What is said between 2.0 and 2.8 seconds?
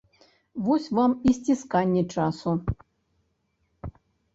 часу.